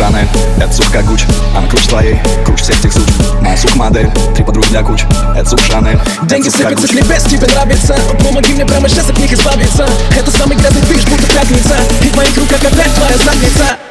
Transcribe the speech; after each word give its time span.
Шанель, 0.00 0.28
это 0.56 0.72
сумка 0.72 1.02
Гуч 1.02 1.24
Она 1.54 1.68
круче 1.68 1.90
твоей, 1.90 2.18
круче 2.46 2.62
всех 2.62 2.80
тех 2.80 2.90
суч 2.90 3.04
Моя 3.42 3.54
сука 3.54 3.76
модель, 3.76 4.10
три 4.34 4.42
подруги 4.42 4.68
для 4.68 4.82
куч 4.82 5.02
Это 5.36 5.50
сука 5.50 5.62
Шанель, 5.62 6.00
Деньги 6.22 6.48
сыпятся 6.48 6.86
с 6.86 6.92
небес, 6.92 7.24
тебе 7.24 7.46
нравится 7.46 7.94
Помоги 8.24 8.54
мне 8.54 8.64
прямо 8.64 8.88
сейчас 8.88 9.10
от 9.10 9.18
них 9.18 9.30
избавиться 9.30 9.86
Это 10.18 10.30
самый 10.30 10.56
грязный 10.56 10.80
движ, 10.82 11.04
будто 11.04 11.26
пятница. 11.26 11.76
И 12.02 12.08
в 12.08 12.16
моих 12.16 12.34
руках 12.34 12.60
опять 12.60 12.94
твоя 12.94 13.18
задница 13.18 13.89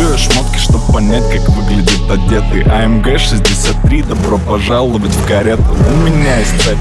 Я 0.00 0.16
шмотки, 0.16 0.56
чтоб 0.56 0.80
понять, 0.90 1.24
как 1.30 1.46
выглядит 1.50 2.10
одетый. 2.10 2.62
АМГ 2.62 3.18
63, 3.18 4.02
добро 4.02 4.38
пожаловать 4.38 5.12
в 5.12 5.28
карету. 5.28 5.62
У 5.62 5.96
меня 5.96 6.38
есть 6.38 6.56
треки, 6.56 6.80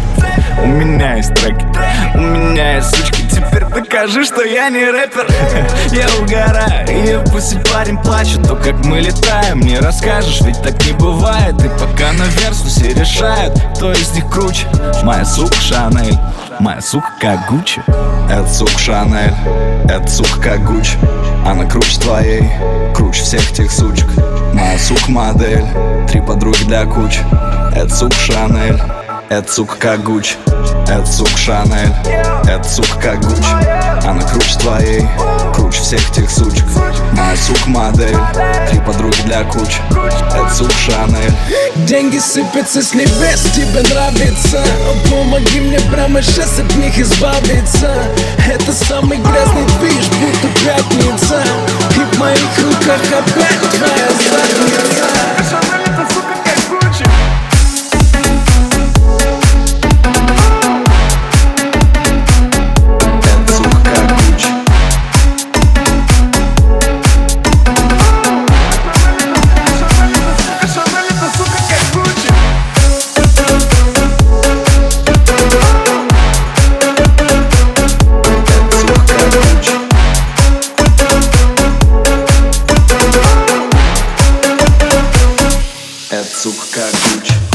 у 0.63 0.67
меня 0.67 1.15
есть 1.15 1.33
треки 1.35 1.65
У 2.15 2.17
меня 2.17 2.77
есть 2.77 2.95
сучки, 2.95 3.23
теперь 3.29 3.65
докажи, 3.65 4.23
что 4.23 4.41
я 4.43 4.69
не 4.69 4.85
рэпер. 4.89 5.27
Я 5.91 6.07
угораю, 6.21 6.87
и 6.87 7.29
пусть 7.29 7.53
и 7.53 7.57
парень 7.73 7.97
плачет 7.97 8.47
То, 8.47 8.55
как 8.55 8.85
мы 8.85 9.01
летаем, 9.01 9.59
не 9.59 9.77
расскажешь, 9.79 10.39
ведь 10.41 10.61
так 10.61 10.81
не 10.85 10.93
бывает. 10.93 11.55
И 11.61 11.67
пока 11.67 12.13
на 12.13 12.23
версусе 12.41 12.93
решают, 12.93 13.53
кто 13.75 13.91
из 13.91 14.13
них 14.13 14.29
круче. 14.29 14.65
Моя 15.03 15.25
сука 15.25 15.55
Шанель, 15.55 16.17
моя 16.59 16.81
Гуччи. 17.47 17.81
Это 18.29 18.47
сука 18.47 18.77
Шанель, 18.77 19.33
это 19.89 20.07
сука 20.07 20.39
как 20.41 20.65
Гуч 20.65 20.95
Она 21.45 21.65
круче 21.65 21.99
твоей, 21.99 22.43
круче 22.93 23.23
всех 23.23 23.51
тех 23.51 23.71
сучек. 23.71 24.07
Моя 24.53 24.77
сука 24.77 25.09
модель, 25.09 25.65
три 26.07 26.21
подруги 26.21 26.63
для 26.65 26.85
куч. 26.85 27.19
Это 27.75 27.89
сука 27.89 28.15
Шанель, 28.15 28.79
это 29.29 29.51
сука 29.51 29.75
как 29.77 30.03
Гуч 30.03 30.35
Это 30.87 31.05
сука 31.05 31.37
Шанель, 31.37 31.93
это 32.47 32.67
сука 32.67 32.99
как 32.99 33.21
Гуч. 33.23 33.45
Она 34.05 34.23
круче 34.23 34.57
твоей, 34.59 35.07
круче 35.53 35.81
всех 35.81 36.11
тех 36.11 36.29
сучек. 36.29 36.65
Моя 37.13 37.35
сука 37.35 37.69
модель, 37.69 38.17
три 38.69 38.79
подруги 38.79 39.21
для 39.25 39.43
куч. 39.43 39.77
Сука 40.55 40.71
Шанель. 40.71 41.33
Деньги 41.85 42.17
сыпятся 42.17 42.81
с 42.81 42.93
небес, 42.93 43.41
тебе 43.55 43.81
нравится. 43.93 44.63
Помоги 45.09 45.59
мне 45.59 45.79
прямо 45.91 46.21
сейчас 46.21 46.59
от 46.59 46.75
них 46.75 46.97
избавиться. 46.97 47.93
Это 48.51 48.73
самый 48.73 49.17
грязный 49.17 49.65
движ, 49.79 50.07
будто 50.19 50.47
пятница. 50.63 51.43
И 51.95 52.15
в 52.15 52.19
моих 52.19 52.57
руках 52.57 53.01
опять 53.11 53.77
твоя 53.77 54.08
сука 86.41 86.65
как 86.71 87.48